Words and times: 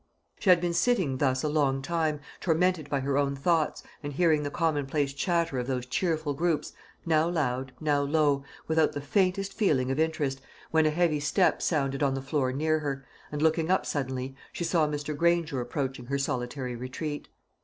She 0.39 0.49
had 0.49 0.59
been 0.59 0.73
sitting 0.73 1.17
thus 1.19 1.43
a 1.43 1.47
long 1.47 1.83
time, 1.83 2.21
tormented 2.39 2.89
by 2.89 3.01
her 3.01 3.19
own 3.19 3.35
thoughts, 3.35 3.83
and 4.01 4.11
hearing 4.11 4.41
the 4.41 4.49
commonplace 4.49 5.13
chatter 5.13 5.59
of 5.59 5.67
those 5.67 5.85
cheerful 5.85 6.33
groups, 6.33 6.73
now 7.05 7.29
loud, 7.29 7.71
now 7.79 8.01
low, 8.01 8.43
without 8.67 8.93
the 8.93 8.99
faintest 9.01 9.53
feeling 9.53 9.91
of 9.91 9.99
interest, 9.99 10.41
when 10.71 10.87
a 10.87 10.89
heavy 10.89 11.19
step 11.19 11.61
sounded 11.61 12.01
on 12.01 12.15
the 12.15 12.21
floor 12.23 12.51
near 12.51 12.79
her, 12.79 13.05
and 13.31 13.43
looking 13.43 13.69
up 13.69 13.85
suddenly, 13.85 14.35
she 14.51 14.63
saw 14.63 14.87
Mr. 14.87 15.15
Granger 15.15 15.61
approaching 15.61 16.07
her 16.07 16.17
solitary 16.17 16.75
retreat. 16.75 17.27